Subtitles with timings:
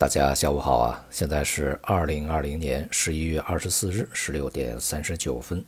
[0.00, 1.06] 大家下午好啊！
[1.10, 5.62] 现在是二零二零年十一月二十四日十六点三十九分。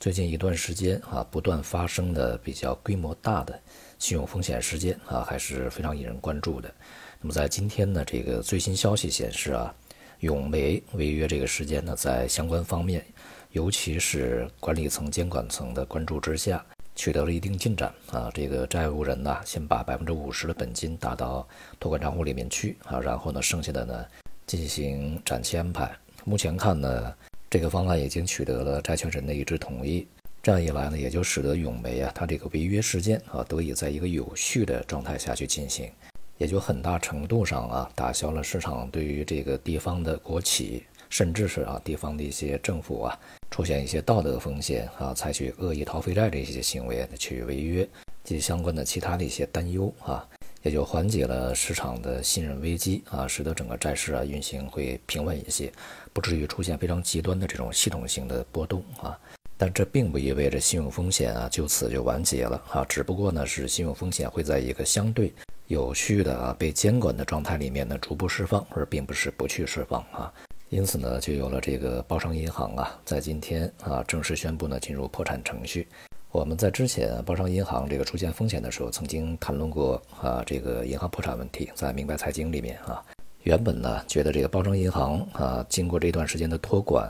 [0.00, 3.60] 最近一段时间啊，不断发生的比较规模大的
[3.98, 6.74] 信用风险事件啊，还是非常引人关注的。
[7.20, 9.74] 那么在今天呢，这个最新消息显示啊，
[10.20, 13.04] 永煤违约这个事件呢，在相关方面，
[13.50, 16.64] 尤其是管理层、监管层的关注之下。
[16.96, 21.46] 取得了一定进展啊，这个债务人呢，先把百分之五十的本金打到
[21.80, 24.04] 托管账户里面去啊，然后呢，剩下的呢
[24.46, 25.90] 进行展期安排。
[26.24, 27.14] 目前看呢，
[27.50, 30.06] 这个方案已经取得了债权人的一致同意，
[30.42, 35.90] 这样一来呢，也就使得永煤啊，它这个违约事件啊，得以在一个有序的状态下去进行，
[36.38, 40.84] 也就很大程度上啊，打消了市场对于这个地方的国企。
[41.10, 43.16] 甚至是啊，地方的一些政府啊，
[43.54, 47.88] 出现一些道德风险啊，采取恶意逃废债的一些行为去违约
[48.24, 50.26] 及相关的其他的一些担忧啊，
[50.64, 55.72] 也就缓解了市场的信任危机啊，使得整个债市啊运行会平稳一些，
[56.12, 59.16] 不至于出现非常极端的这种系统性的波动啊。
[59.56, 65.32] 但这并不意味着信用风险啊就此就完结了啊，只不过呢是信用风险会在一个相对
[65.68, 70.34] 有序的啊被监管的状态里面呢逐步释放，而并不是不去释放啊。
[70.70, 75.86] 因此呢，就有了这个包商银行啊，在今天啊正式宣布呢进入破产程序。
[76.32, 83.00] 我们在之前包商银行这个出现风险的时候，曾经谈论过啊这个银行破产问题，在明白财经里面啊，
[83.44, 87.08] 原本呢觉得这个包商银行啊经过这段时间的托管，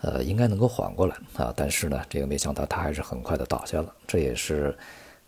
[0.00, 4.76] 呃应该能够缓过来啊，但是呢这个没想到它还是很快的倒下了，这也是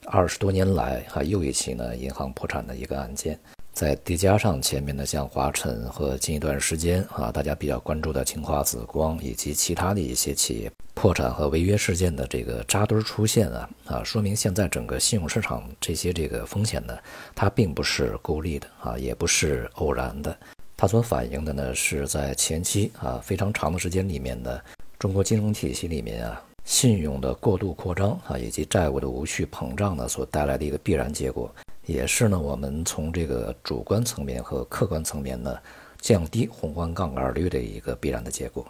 [0.07, 3.39] 二十多年来啊又一起呢银行破产的一个案件。
[3.77, 16.97] 再叠加上前面的像华晨和近一段时间啊，大家比较关注的清华紫光以及其他的一些企业破产和违约事件的这个扎堆出现啊啊，说明现在整个信用市场这些这个风险呢，
[17.35, 20.35] 它并不是孤立的啊，也不是偶然的，
[20.75, 24.59] 它所反映的呢是在前期啊非常长的时间里面的
[24.99, 31.55] 中国金融体系里面啊信用的过度扩张啊以及债务的无序膨胀呢所带来的一个必然结果。
[31.87, 35.57] 也是呢，我们从这个主观层面和客观层面呢，
[36.01, 38.67] 降低宏观杠杆率的一个必然的结果。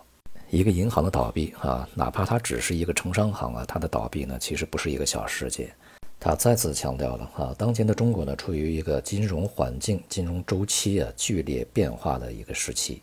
[0.50, 5.74] 一个银行的倒闭啊，哪怕它只是一个城商行啊，它的倒闭呢，其实不是一个小事件。
[6.20, 13.00] 它再次强调了啊，当前的中国呢，处于一个金融环境、金融周期啊剧烈变化的一个时期，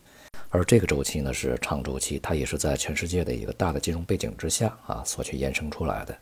[0.50, 6.16] 而这个周期呢是长周期，它也是在全世界的一个大的金融背景之下啊所去延伸出来的。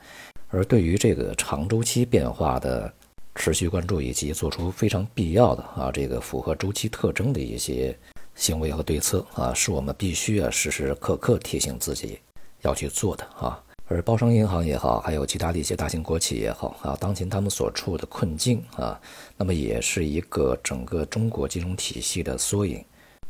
[0.49, 2.91] 而对于这个长周期变化的，
[3.35, 7.97] 持续关注以及做出非常必要的啊，这个符合周期特征的一些
[8.35, 12.19] 行为和对策啊，是我们必须啊时时刻刻提醒自己
[12.61, 13.61] 要去做的啊。
[13.87, 18.99] 而包商银行也好，还有其他的一些大型国企也好啊，当前他们所处的困境啊，
[19.35, 22.83] 那么也是一个整个中国金融体系的缩影。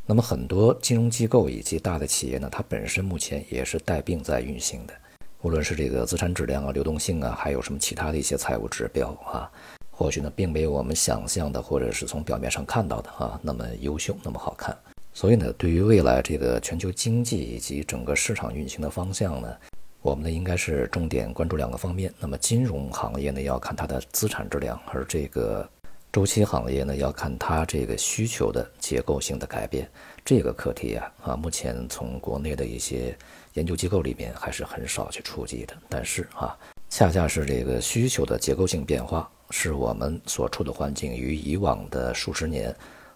[0.05, 4.93] 那么很多金融机构以及大的企业呢，它本身目前也是带病在运行的，
[5.41, 9.49] 无论是这个资产质量啊、流动性啊，还有什么其他的一些财务指标啊。
[9.91, 14.75] 或许呢，并没有我们想象的，或者是从表面上看到的啊，那么优秀，那么好看。
[15.13, 19.53] 所以呢，对于未来这个全球经济以及整个市场运行的方向呢，
[20.01, 22.11] 我们呢应该是重点关注两个方面。
[22.17, 25.69] 那么金融行业呢，要看它的资产质量；而这个
[26.11, 29.87] 周期行业呢，要看它这个需求的结构性的改变。
[30.23, 33.15] 这个课题啊，啊，目前从国内的一些
[33.53, 35.75] 研究机构里面还是很少去触及的。
[35.89, 36.57] 但是啊，
[36.89, 39.29] 恰恰是这个需求的结构性变化。
[39.51, 42.73] 是我们所处的环境与以往的数十年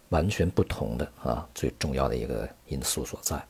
[0.10, 3.42] 完全不同的啊，最重要的一个因素所在。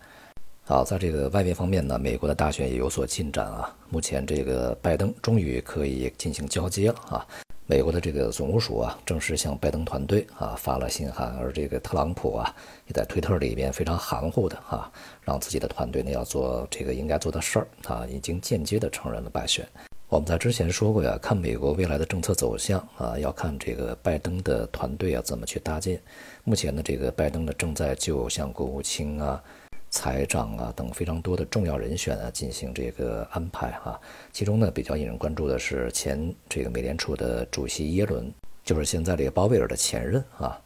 [0.64, 3.76] 好，在这个外围方面呢，美国的大选也有所进展啊。
[3.90, 7.28] 目前这个拜登终于可以进行交接了啊。
[7.68, 12.56] 美国的这个总务署啊，正式向拜登团队啊发了信函，而这个特朗普啊，
[12.88, 14.92] 也在推特里边非常含糊的啊，
[15.22, 19.68] 让自己的团队呢要做这个应该做的事儿啊，已经间接的承认了败选。
[20.16, 26.02] 我们在之前说过呀，看美国未来的政策走向啊，要看这个拜登的团队啊怎么去搭建。
[26.46, 29.44] 目前呢，这个拜登呢正在就像国务卿啊、
[29.90, 34.00] 财长啊等非常多的重要人选啊进行这个安排哈。
[34.32, 38.34] 其中呢，比较引人关注的是前这个美联储的主席耶伦，
[38.64, 40.58] 就是现在这个鲍威尔的前任啊，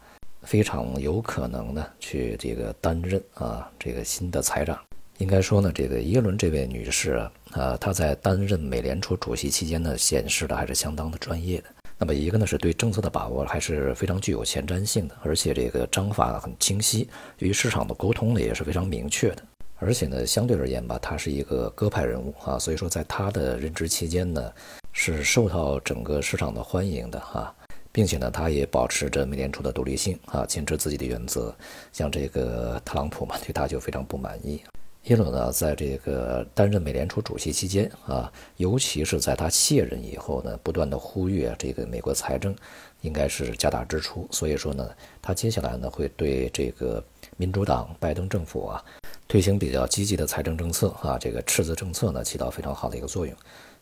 [0.44, 4.80] 非常有可能呢去这个担任啊这个新的财长。
[5.20, 11.66] 应该说呢，这个耶伦这位女士啊，她在担任美联储主席期间呢，显示的还是相当的专业的。
[11.98, 19.44] 那么一个呢，是对政策的把握还是非常具有前瞻性的，而且这个章法很清晰，与市场的沟通呢也是非常明确的。
[19.76, 24.52] 而且呢，相对而言吧，她是一个鸽派人物啊，所以说在她的任职期间呢，
[24.94, 27.54] 是受到整个市场的欢迎的哈。
[27.92, 31.54] 并且呢，她也保持着美联储的独立性啊，坚持自己的原则。
[31.92, 34.62] 像这个特朗普嘛，对他就非常不满意。
[35.06, 42.54] 耶鲁呢，在这个担任美联储主席期间啊，尤其是在他卸任以后呢，不断的呼吁啊这个美国财政
[43.02, 44.28] 应该是加大支出。
[44.30, 44.88] 所以说呢，
[45.22, 47.04] 他接下来呢，会对这个
[47.38, 48.84] 民主党拜登政府啊，
[49.30, 53.36] 推行比较积极的财政政策啊，这个赤字政策呢，起到非常好的一个作用。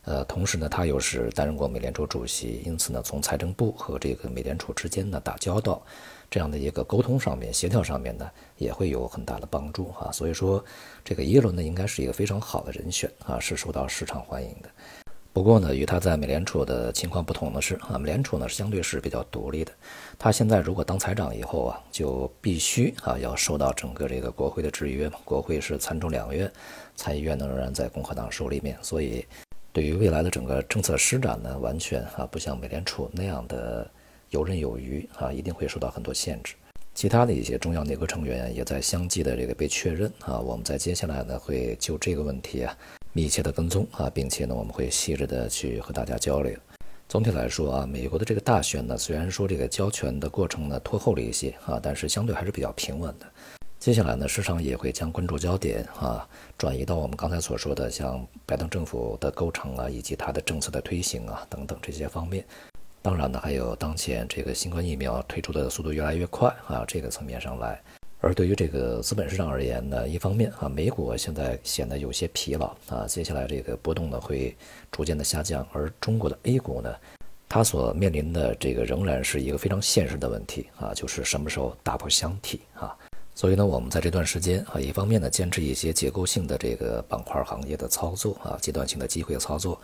[0.04, 5.82] 呃，同时呢，他又是担任过美联储主席，因此呢，从财政部和这个美联储之间呢打交道，
[6.30, 10.12] 这样的一个沟通上面、协调上面呢，也会有很大的帮助啊。
[10.12, 10.62] 所以说，
[11.02, 14.68] 这个耶伦呢，应该是一个非常好的人选啊，是受到市场欢迎的。
[15.38, 19.70] 不过呢，与他在美联储的情况不同的是啊，美联储呢相对是比较独立的。
[20.18, 25.16] 他现在如果当财长以后啊，就必须啊要受到整个这个国会的制约嘛。
[25.24, 26.50] 国会是参众两院，
[26.96, 29.24] 参议院呢仍然在共和党手里面，所以。
[29.72, 33.88] 对于未来的整个政策施展呢，完全啊不像美联储那样的
[34.30, 36.56] 游刃有余啊，一定会受到很多限制。
[36.98, 42.76] 其他的一些重要内阁成员也在相继的这个被确认啊，我们在接下来呢会就这个问题啊
[43.12, 46.52] 密切的跟踪啊，并且呢我们会细致的去和大家交流。
[47.08, 53.26] 总体来说啊，美国的这个大选呢，虽然说这个交权的过程呢拖后了一些啊，但是相对还是比较平稳的。
[53.78, 56.28] 接下来呢，市场也会将关注焦点啊
[56.58, 62.44] 转移到我们刚才所说的像拜登政府的构成啊，以及它的政策的推行啊等等这些方面。
[63.08, 67.80] 当然呢，还有当前这个新冠疫苗推出的速度越来越快啊，这个层面上来。
[68.20, 74.54] 而对于这个资本市场而言呢，一方面啊，美股现在显得有些疲劳啊，接下来这个波动呢会
[74.92, 75.66] 逐渐的下降。
[75.72, 76.94] 而中国的 A 股呢，
[77.48, 82.94] 它所面临的这个仍然是一个非常现实的问题啊，就是什么时候打破箱体啊。
[83.34, 89.80] 所以呢，我们在这段时间啊，一方面呢坚持一些结构性的这个板块行业的操作啊，阶段性的机会操作，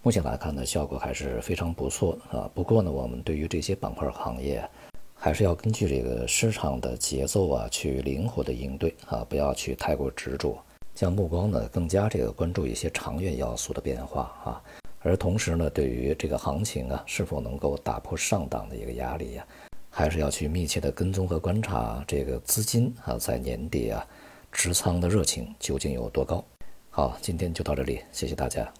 [0.00, 2.48] 目前来看呢，效果还是非常不错啊。
[2.54, 4.66] 不过呢，我们对于这些板块行业，
[5.14, 10.56] 还是要根据这个市场的节奏啊，去灵活的应对啊，不要去太过执着，
[10.94, 14.62] 将目光呢更加这个关注一些长远要素的变化啊。
[15.00, 19.46] 而同时呢，对于这个行情啊，是否能够打破上档的一个压力呀？
[19.90, 24.06] 还是要去密切的跟踪和观察这个资金啊，在年底啊
[24.52, 26.44] 持仓的热情究竟有多高。
[26.88, 28.72] 好，今天就到这里，谢谢大家。